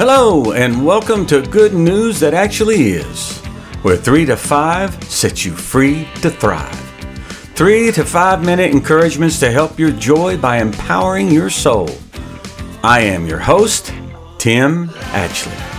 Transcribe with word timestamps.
Hello, 0.00 0.52
and 0.52 0.86
welcome 0.86 1.26
to 1.26 1.42
Good 1.42 1.74
News 1.74 2.20
That 2.20 2.32
Actually 2.32 2.92
Is, 2.92 3.36
where 3.82 3.98
3 3.98 4.24
to 4.24 4.34
5 4.34 5.04
sets 5.04 5.44
you 5.44 5.52
free 5.52 6.08
to 6.22 6.30
thrive. 6.30 6.74
3 7.54 7.92
to 7.92 8.02
5 8.06 8.42
minute 8.42 8.70
encouragements 8.70 9.38
to 9.40 9.50
help 9.50 9.78
your 9.78 9.90
joy 9.90 10.38
by 10.38 10.56
empowering 10.56 11.28
your 11.30 11.50
soul. 11.50 11.90
I 12.82 13.00
am 13.00 13.26
your 13.26 13.40
host, 13.40 13.92
Tim 14.38 14.88
Atchley. 15.12 15.69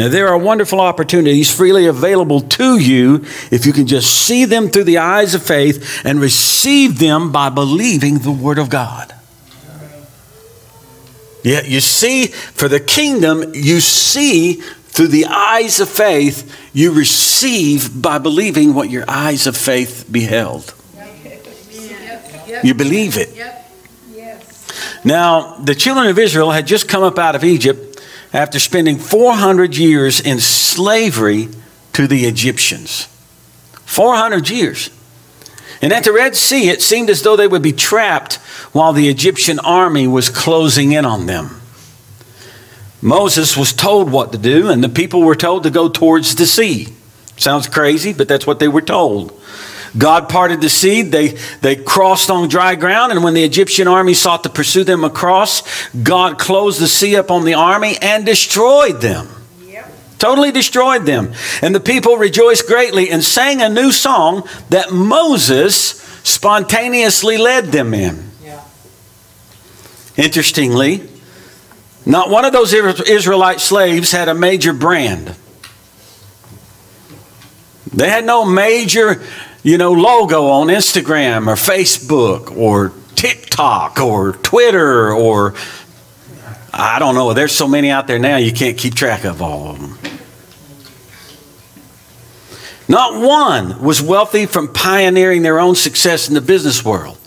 Now, 0.00 0.08
there 0.08 0.28
are 0.28 0.38
wonderful 0.38 0.80
opportunities 0.80 1.54
freely 1.54 1.84
available 1.84 2.40
to 2.40 2.78
you 2.78 3.16
if 3.50 3.66
you 3.66 3.74
can 3.74 3.86
just 3.86 4.10
see 4.10 4.46
them 4.46 4.70
through 4.70 4.84
the 4.84 4.96
eyes 4.96 5.34
of 5.34 5.42
faith 5.42 6.00
and 6.06 6.18
receive 6.18 6.98
them 6.98 7.30
by 7.30 7.50
believing 7.50 8.20
the 8.20 8.30
Word 8.30 8.58
of 8.58 8.70
God. 8.70 9.14
Yeah, 11.44 11.64
you 11.66 11.80
see, 11.80 12.28
for 12.28 12.66
the 12.66 12.80
kingdom, 12.80 13.52
you 13.52 13.80
see 13.80 14.54
through 14.54 15.08
the 15.08 15.26
eyes 15.26 15.80
of 15.80 15.90
faith, 15.90 16.50
you 16.72 16.92
receive 16.94 18.00
by 18.00 18.16
believing 18.16 18.72
what 18.72 18.88
your 18.88 19.04
eyes 19.06 19.46
of 19.46 19.54
faith 19.54 20.06
beheld. 20.10 20.72
You 22.64 22.72
believe 22.72 23.18
it. 23.18 23.38
Now, 25.04 25.56
the 25.56 25.74
children 25.74 26.06
of 26.06 26.18
Israel 26.18 26.52
had 26.52 26.66
just 26.66 26.88
come 26.88 27.02
up 27.02 27.18
out 27.18 27.34
of 27.34 27.44
Egypt 27.44 27.89
after 28.32 28.58
spending 28.58 28.98
400 28.98 29.76
years 29.76 30.20
in 30.20 30.38
slavery 30.38 31.48
to 31.92 32.06
the 32.06 32.24
Egyptians. 32.24 33.06
400 33.86 34.48
years. 34.48 34.90
And 35.82 35.92
at 35.92 36.04
the 36.04 36.12
Red 36.12 36.36
Sea, 36.36 36.68
it 36.68 36.82
seemed 36.82 37.10
as 37.10 37.22
though 37.22 37.36
they 37.36 37.48
would 37.48 37.62
be 37.62 37.72
trapped 37.72 38.34
while 38.72 38.92
the 38.92 39.08
Egyptian 39.08 39.58
army 39.58 40.06
was 40.06 40.28
closing 40.28 40.92
in 40.92 41.04
on 41.04 41.26
them. 41.26 41.60
Moses 43.02 43.56
was 43.56 43.72
told 43.72 44.12
what 44.12 44.32
to 44.32 44.38
do, 44.38 44.68
and 44.68 44.84
the 44.84 44.88
people 44.88 45.22
were 45.22 45.34
told 45.34 45.62
to 45.62 45.70
go 45.70 45.88
towards 45.88 46.34
the 46.34 46.46
sea. 46.46 46.88
Sounds 47.38 47.66
crazy, 47.66 48.12
but 48.12 48.28
that's 48.28 48.46
what 48.46 48.58
they 48.58 48.68
were 48.68 48.82
told. 48.82 49.39
God 49.96 50.28
parted 50.28 50.60
the 50.60 50.68
sea. 50.68 51.02
They, 51.02 51.28
they 51.60 51.76
crossed 51.76 52.30
on 52.30 52.48
dry 52.48 52.74
ground. 52.74 53.12
And 53.12 53.24
when 53.24 53.34
the 53.34 53.44
Egyptian 53.44 53.88
army 53.88 54.14
sought 54.14 54.44
to 54.44 54.48
pursue 54.48 54.84
them 54.84 55.04
across, 55.04 55.88
God 55.90 56.38
closed 56.38 56.80
the 56.80 56.88
sea 56.88 57.16
up 57.16 57.30
on 57.30 57.44
the 57.44 57.54
army 57.54 57.96
and 58.00 58.24
destroyed 58.24 59.00
them. 59.00 59.28
Yep. 59.66 59.92
Totally 60.18 60.52
destroyed 60.52 61.06
them. 61.06 61.32
And 61.62 61.74
the 61.74 61.80
people 61.80 62.16
rejoiced 62.16 62.66
greatly 62.66 63.10
and 63.10 63.24
sang 63.24 63.62
a 63.62 63.68
new 63.68 63.90
song 63.90 64.48
that 64.68 64.92
Moses 64.92 66.00
spontaneously 66.22 67.38
led 67.38 67.66
them 67.66 67.94
in. 67.94 68.30
Yeah. 68.44 68.62
Interestingly, 70.16 71.08
not 72.06 72.30
one 72.30 72.44
of 72.44 72.52
those 72.52 72.72
Israelite 72.72 73.60
slaves 73.60 74.12
had 74.12 74.28
a 74.28 74.34
major 74.34 74.72
brand. 74.72 75.34
They 77.92 78.08
had 78.08 78.24
no 78.24 78.44
major 78.44 79.20
you 79.62 79.78
know, 79.78 79.92
logo 79.92 80.46
on 80.46 80.68
Instagram 80.68 81.46
or 81.46 81.54
Facebook 81.54 82.56
or 82.56 82.92
TikTok 83.14 84.00
or 84.00 84.32
Twitter 84.32 85.12
or 85.12 85.54
I 86.72 86.98
don't 86.98 87.14
know. 87.14 87.32
There's 87.34 87.52
so 87.52 87.68
many 87.68 87.90
out 87.90 88.06
there 88.06 88.18
now 88.18 88.36
you 88.36 88.52
can't 88.52 88.78
keep 88.78 88.94
track 88.94 89.24
of 89.24 89.42
all 89.42 89.68
of 89.68 89.80
them. 89.80 89.98
Not 92.88 93.20
one 93.20 93.82
was 93.82 94.02
wealthy 94.02 94.46
from 94.46 94.72
pioneering 94.72 95.42
their 95.42 95.60
own 95.60 95.76
success 95.76 96.28
in 96.28 96.34
the 96.34 96.40
business 96.40 96.84
world. 96.84 97.18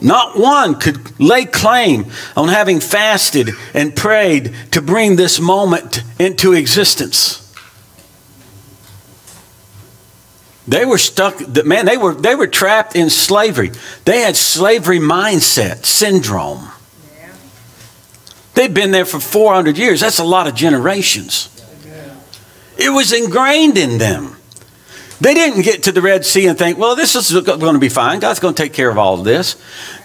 Not 0.00 0.38
one 0.38 0.74
could 0.74 1.18
lay 1.18 1.46
claim 1.46 2.06
on 2.36 2.48
having 2.48 2.80
fasted 2.80 3.50
and 3.74 3.96
prayed 3.96 4.54
to 4.72 4.82
bring 4.82 5.16
this 5.16 5.40
moment 5.40 6.02
into 6.18 6.52
existence. 6.52 7.45
They 10.68 10.84
were 10.84 10.98
stuck, 10.98 11.40
man, 11.64 11.86
they 11.86 11.96
were, 11.96 12.14
they 12.14 12.34
were 12.34 12.48
trapped 12.48 12.96
in 12.96 13.08
slavery. 13.08 13.70
They 14.04 14.20
had 14.20 14.36
slavery 14.36 14.98
mindset, 14.98 15.84
syndrome. 15.84 16.68
Yeah. 17.16 17.32
They'd 18.54 18.74
been 18.74 18.90
there 18.90 19.04
for 19.04 19.20
400 19.20 19.78
years. 19.78 20.00
That's 20.00 20.18
a 20.18 20.24
lot 20.24 20.48
of 20.48 20.54
generations. 20.54 21.50
Yeah. 21.86 22.16
It 22.78 22.90
was 22.90 23.12
ingrained 23.12 23.78
in 23.78 23.98
them. 23.98 24.36
They 25.20 25.34
didn't 25.34 25.62
get 25.62 25.84
to 25.84 25.92
the 25.92 26.02
Red 26.02 26.26
Sea 26.26 26.46
and 26.46 26.58
think, 26.58 26.78
well, 26.78 26.94
this 26.94 27.14
is 27.14 27.32
going 27.32 27.74
to 27.74 27.78
be 27.78 27.88
fine. 27.88 28.18
God's 28.18 28.40
going 28.40 28.54
to 28.54 28.62
take 28.62 28.74
care 28.74 28.90
of 28.90 28.98
all 28.98 29.18
of 29.18 29.24
this. 29.24 29.56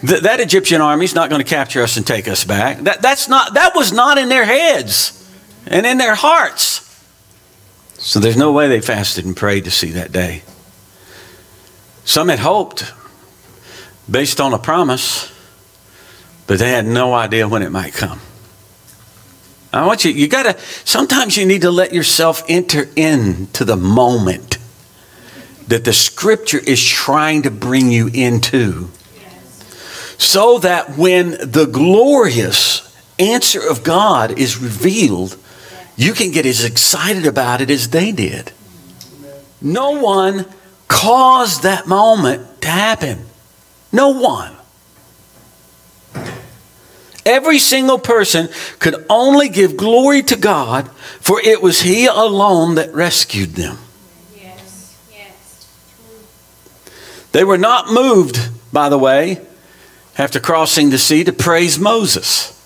Th- 0.05 0.21
that 0.21 0.39
Egyptian 0.39 0.79
army 0.79 1.03
is 1.05 1.15
not 1.15 1.29
going 1.29 1.41
to 1.41 1.47
capture 1.47 1.81
us 1.81 1.97
and 1.97 2.07
take 2.07 2.27
us 2.27 2.45
back. 2.45 2.77
That, 2.79 3.01
that's 3.01 3.27
not, 3.27 3.55
that 3.55 3.75
was 3.75 3.91
not 3.91 4.17
in 4.17 4.29
their 4.29 4.45
heads 4.45 5.17
and 5.65 5.85
in 5.85 5.97
their 5.97 6.15
hearts. 6.15 6.87
So 7.97 8.19
there's 8.19 8.37
no 8.37 8.51
way 8.51 8.67
they 8.67 8.79
fasted 8.79 9.25
and 9.25 9.35
prayed 9.35 9.65
to 9.65 9.71
see 9.71 9.91
that 9.91 10.11
day. 10.11 10.43
Some 12.11 12.27
had 12.27 12.39
hoped 12.39 12.93
based 14.09 14.41
on 14.41 14.53
a 14.53 14.59
promise, 14.59 15.31
but 16.45 16.59
they 16.59 16.69
had 16.69 16.85
no 16.85 17.13
idea 17.13 17.47
when 17.47 17.61
it 17.61 17.69
might 17.69 17.93
come. 17.93 18.19
I 19.71 19.87
want 19.87 20.03
you, 20.03 20.11
you 20.11 20.27
gotta, 20.27 20.59
sometimes 20.83 21.37
you 21.37 21.45
need 21.45 21.61
to 21.61 21.71
let 21.71 21.93
yourself 21.93 22.43
enter 22.49 22.89
into 22.97 23.63
the 23.63 23.77
moment 23.77 24.57
that 25.69 25.85
the 25.85 25.93
scripture 25.93 26.57
is 26.57 26.85
trying 26.85 27.43
to 27.43 27.49
bring 27.49 27.89
you 27.89 28.09
into. 28.13 28.89
So 30.17 30.59
that 30.59 30.97
when 30.97 31.29
the 31.29 31.65
glorious 31.71 32.93
answer 33.19 33.65
of 33.65 33.85
God 33.85 34.37
is 34.37 34.57
revealed, 34.57 35.37
you 35.95 36.11
can 36.11 36.31
get 36.31 36.45
as 36.45 36.65
excited 36.65 37.25
about 37.25 37.61
it 37.61 37.69
as 37.69 37.91
they 37.91 38.11
did. 38.11 38.51
No 39.61 39.91
one 39.91 40.45
caused 40.91 41.63
that 41.63 41.87
moment 41.87 42.61
to 42.61 42.67
happen? 42.67 43.25
No 43.91 44.09
one. 44.09 44.53
Every 47.25 47.59
single 47.59 47.97
person 47.97 48.49
could 48.79 49.05
only 49.09 49.47
give 49.47 49.77
glory 49.77 50.21
to 50.23 50.35
God, 50.35 50.89
for 51.21 51.39
it 51.39 51.61
was 51.61 51.81
He 51.81 52.07
alone 52.07 52.75
that 52.75 52.93
rescued 52.93 53.51
them. 53.51 53.77
Yes, 54.35 54.97
yes. 55.11 55.69
They 57.31 57.43
were 57.43 57.57
not 57.57 57.91
moved, 57.91 58.49
by 58.73 58.89
the 58.89 58.97
way, 58.97 59.39
after 60.17 60.39
crossing 60.39 60.89
the 60.89 60.97
sea 60.97 61.23
to 61.23 61.31
praise 61.31 61.79
Moses. 61.79 62.57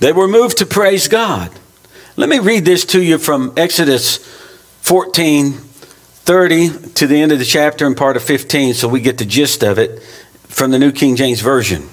They 0.00 0.12
were 0.12 0.28
moved 0.28 0.58
to 0.58 0.66
praise 0.66 1.08
God. 1.08 1.50
Let 2.16 2.28
me 2.28 2.38
read 2.38 2.64
this 2.64 2.84
to 2.86 3.02
you 3.02 3.18
from 3.18 3.52
Exodus 3.56 4.18
14, 4.82 5.52
30 5.52 6.68
to 6.94 7.06
the 7.06 7.20
end 7.20 7.32
of 7.32 7.38
the 7.38 7.44
chapter 7.44 7.86
and 7.86 7.96
part 7.96 8.16
of 8.16 8.22
15, 8.22 8.74
so 8.74 8.88
we 8.88 9.00
get 9.00 9.18
the 9.18 9.24
gist 9.24 9.62
of 9.62 9.78
it 9.78 10.02
from 10.44 10.70
the 10.70 10.78
New 10.78 10.92
King 10.92 11.16
James 11.16 11.40
Version. 11.40 11.88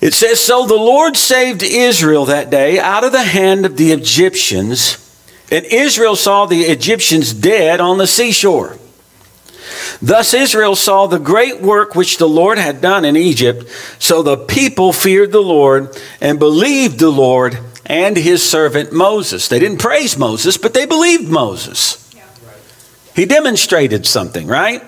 It 0.00 0.12
says, 0.12 0.40
So 0.40 0.66
the 0.66 0.74
Lord 0.74 1.16
saved 1.16 1.62
Israel 1.62 2.26
that 2.26 2.50
day 2.50 2.78
out 2.78 3.04
of 3.04 3.12
the 3.12 3.22
hand 3.22 3.64
of 3.64 3.76
the 3.76 3.92
Egyptians, 3.92 4.98
and 5.50 5.64
Israel 5.64 6.16
saw 6.16 6.46
the 6.46 6.62
Egyptians 6.62 7.32
dead 7.32 7.80
on 7.80 7.98
the 7.98 8.06
seashore. 8.06 8.76
Thus 10.02 10.34
Israel 10.34 10.76
saw 10.76 11.06
the 11.06 11.18
great 11.18 11.60
work 11.60 11.94
which 11.94 12.18
the 12.18 12.28
Lord 12.28 12.58
had 12.58 12.80
done 12.80 13.04
in 13.04 13.16
Egypt. 13.16 13.66
So 13.98 14.22
the 14.22 14.36
people 14.36 14.92
feared 14.92 15.32
the 15.32 15.40
Lord 15.40 15.96
and 16.20 16.38
believed 16.38 16.98
the 16.98 17.10
Lord 17.10 17.58
and 17.86 18.16
his 18.16 18.48
servant 18.48 18.92
Moses. 18.92 19.48
They 19.48 19.58
didn't 19.58 19.78
praise 19.78 20.16
Moses, 20.16 20.56
but 20.56 20.74
they 20.74 20.86
believed 20.86 21.28
Moses. 21.28 22.00
He 23.14 23.26
demonstrated 23.26 24.06
something, 24.06 24.46
right? 24.46 24.82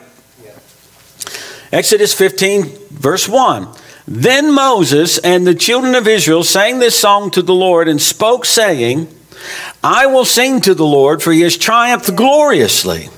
Exodus 1.72 2.14
15, 2.14 2.64
verse 2.90 3.28
1. 3.28 3.68
Then 4.08 4.52
Moses 4.52 5.18
and 5.18 5.46
the 5.46 5.54
children 5.54 5.94
of 5.94 6.06
Israel 6.06 6.44
sang 6.44 6.78
this 6.78 6.98
song 6.98 7.30
to 7.32 7.42
the 7.42 7.54
Lord 7.54 7.88
and 7.88 8.00
spoke, 8.00 8.44
saying, 8.44 9.08
I 9.82 10.06
will 10.06 10.24
sing 10.24 10.60
to 10.62 10.74
the 10.74 10.86
Lord, 10.86 11.22
for 11.22 11.32
he 11.32 11.42
has 11.42 11.56
triumphed 11.56 12.14
gloriously. 12.16 13.10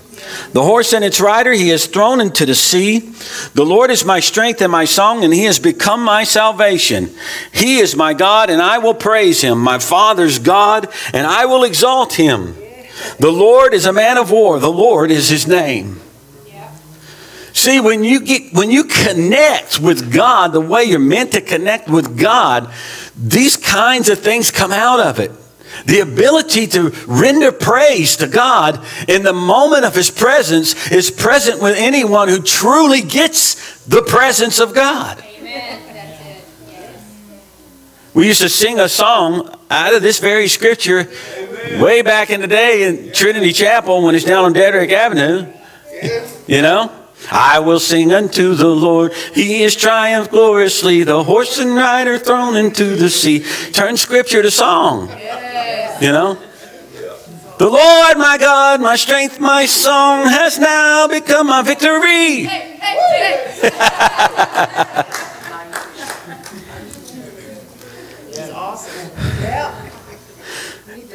The 0.52 0.62
horse 0.62 0.92
and 0.92 1.04
its 1.04 1.20
rider 1.20 1.52
he 1.52 1.68
has 1.68 1.86
thrown 1.86 2.20
into 2.20 2.46
the 2.46 2.54
sea. 2.54 3.12
The 3.54 3.64
Lord 3.64 3.90
is 3.90 4.04
my 4.04 4.20
strength 4.20 4.60
and 4.60 4.72
my 4.72 4.84
song, 4.84 5.24
and 5.24 5.32
he 5.32 5.44
has 5.44 5.58
become 5.58 6.02
my 6.02 6.24
salvation. 6.24 7.10
He 7.52 7.78
is 7.78 7.96
my 7.96 8.14
God, 8.14 8.50
and 8.50 8.62
I 8.62 8.78
will 8.78 8.94
praise 8.94 9.40
him, 9.40 9.58
my 9.58 9.78
Father's 9.78 10.38
God, 10.38 10.88
and 11.12 11.26
I 11.26 11.46
will 11.46 11.64
exalt 11.64 12.14
him. 12.14 12.54
The 13.18 13.30
Lord 13.30 13.74
is 13.74 13.86
a 13.86 13.92
man 13.92 14.18
of 14.18 14.30
war, 14.30 14.58
the 14.58 14.72
Lord 14.72 15.10
is 15.10 15.28
his 15.28 15.46
name. 15.46 16.00
See, 17.52 17.80
when 17.80 18.04
you 18.04 18.20
get 18.20 18.52
when 18.52 18.70
you 18.70 18.84
connect 18.84 19.80
with 19.80 20.12
God 20.12 20.52
the 20.52 20.60
way 20.60 20.84
you're 20.84 21.00
meant 21.00 21.32
to 21.32 21.40
connect 21.40 21.88
with 21.88 22.16
God, 22.16 22.72
these 23.16 23.56
kinds 23.56 24.08
of 24.08 24.20
things 24.20 24.52
come 24.52 24.70
out 24.70 25.00
of 25.00 25.18
it. 25.18 25.32
The 25.86 26.00
ability 26.00 26.66
to 26.68 26.90
render 27.06 27.52
praise 27.52 28.16
to 28.16 28.26
God 28.26 28.84
in 29.08 29.22
the 29.22 29.32
moment 29.32 29.84
of 29.84 29.94
His 29.94 30.10
presence 30.10 30.90
is 30.90 31.10
present 31.10 31.62
with 31.62 31.76
anyone 31.76 32.28
who 32.28 32.42
truly 32.42 33.02
gets 33.02 33.84
the 33.84 34.02
presence 34.02 34.58
of 34.60 34.74
God. 34.74 35.22
Amen. 35.38 35.82
We 38.14 38.26
used 38.26 38.40
to 38.40 38.48
sing 38.48 38.80
a 38.80 38.88
song 38.88 39.54
out 39.70 39.94
of 39.94 40.02
this 40.02 40.18
very 40.18 40.48
scripture 40.48 41.08
Amen. 41.36 41.80
way 41.80 42.02
back 42.02 42.30
in 42.30 42.40
the 42.40 42.48
day 42.48 42.82
in 42.82 43.12
Trinity 43.12 43.52
Chapel 43.52 44.02
when 44.02 44.16
it's 44.16 44.24
down 44.24 44.44
on 44.44 44.54
Dedrick 44.54 44.90
Avenue. 44.90 45.46
You 46.48 46.62
know? 46.62 46.90
I 47.30 47.58
will 47.58 47.78
sing 47.78 48.12
unto 48.12 48.54
the 48.54 48.68
Lord. 48.68 49.12
He 49.34 49.62
is 49.62 49.76
triumphed 49.76 50.30
gloriously. 50.30 51.04
The 51.04 51.22
horse 51.22 51.58
and 51.58 51.74
rider 51.76 52.18
thrown 52.18 52.56
into 52.56 52.96
the 52.96 53.10
sea. 53.10 53.44
Turn 53.72 53.96
scripture 53.96 54.42
to 54.42 54.50
song. 54.50 55.08
You 56.00 56.12
know? 56.12 56.38
The 57.58 57.68
Lord 57.68 58.18
my 58.18 58.38
God, 58.38 58.80
my 58.80 58.94
strength, 58.94 59.40
my 59.40 59.66
song 59.66 60.28
has 60.28 60.58
now 60.58 61.08
become 61.08 61.48
my 61.48 61.62
victory. 61.62 62.48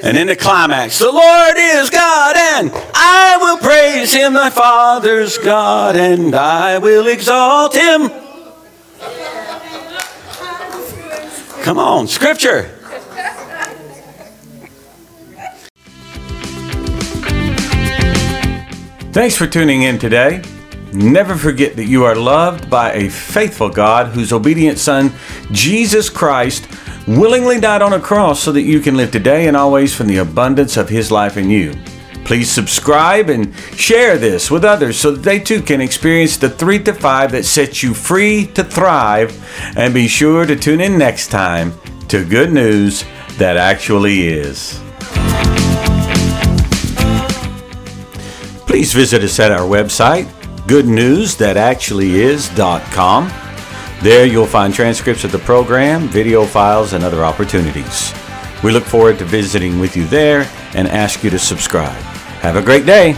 And 0.03 0.17
in 0.17 0.27
the 0.27 0.35
climax, 0.35 0.99
the 0.99 1.09
Lord 1.09 1.55
is 1.55 1.89
God, 1.89 2.35
and 2.35 2.69
I 2.93 3.37
will 3.39 3.57
praise 3.57 4.13
him, 4.13 4.33
thy 4.33 4.49
Father's 4.49 5.37
God, 5.37 5.95
and 5.95 6.35
I 6.35 6.77
will 6.79 7.07
exalt 7.07 7.73
him. 7.73 8.11
Come 11.63 11.79
on, 11.79 12.09
scripture. 12.09 12.82
Thanks 19.13 19.37
for 19.37 19.45
tuning 19.45 19.83
in 19.83 19.99
today. 19.99 20.41
Never 20.91 21.35
forget 21.35 21.75
that 21.75 21.85
you 21.85 22.03
are 22.03 22.15
loved 22.15 22.67
by 22.67 22.93
a 22.93 23.11
faithful 23.11 23.69
God 23.69 24.07
whose 24.07 24.33
obedient 24.33 24.79
Son, 24.79 25.11
Jesus 25.51 26.09
Christ, 26.09 26.67
willingly 27.07 27.59
died 27.59 27.83
on 27.83 27.93
a 27.93 27.99
cross 27.99 28.41
so 28.41 28.51
that 28.51 28.63
you 28.63 28.79
can 28.79 28.97
live 28.97 29.11
today 29.11 29.47
and 29.47 29.55
always 29.55 29.93
from 29.93 30.07
the 30.07 30.17
abundance 30.17 30.77
of 30.77 30.89
His 30.89 31.11
life 31.11 31.37
in 31.37 31.51
you. 31.51 31.75
Please 32.25 32.51
subscribe 32.51 33.29
and 33.29 33.55
share 33.75 34.17
this 34.17 34.49
with 34.49 34.65
others 34.65 34.97
so 34.97 35.11
that 35.11 35.21
they 35.21 35.37
too 35.37 35.61
can 35.61 35.79
experience 35.79 36.37
the 36.37 36.49
3 36.49 36.81
to 36.81 36.91
5 36.91 37.33
that 37.33 37.45
sets 37.45 37.83
you 37.83 37.93
free 37.93 38.47
to 38.47 38.63
thrive. 38.63 39.31
And 39.77 39.93
be 39.93 40.07
sure 40.07 40.47
to 40.47 40.55
tune 40.55 40.81
in 40.81 40.97
next 40.97 41.27
time 41.27 41.71
to 42.07 42.25
Good 42.25 42.51
News 42.51 43.05
That 43.37 43.57
Actually 43.57 44.27
Is. 44.27 44.81
Please 48.83 48.91
visit 48.91 49.23
us 49.23 49.39
at 49.39 49.49
our 49.49 49.61
website, 49.61 50.25
goodnewsthatactuallyis.com. 50.67 53.31
There 54.01 54.25
you'll 54.25 54.45
find 54.45 54.73
transcripts 54.73 55.23
of 55.23 55.31
the 55.31 55.39
program, 55.39 56.09
video 56.09 56.45
files, 56.45 56.91
and 56.91 57.01
other 57.01 57.23
opportunities. 57.23 58.13
We 58.61 58.73
look 58.73 58.83
forward 58.83 59.19
to 59.19 59.25
visiting 59.25 59.79
with 59.79 59.95
you 59.95 60.05
there 60.07 60.51
and 60.73 60.89
ask 60.89 61.23
you 61.23 61.29
to 61.29 61.39
subscribe. 61.39 61.95
Have 62.41 62.57
a 62.57 62.61
great 62.61 62.85
day. 62.85 63.15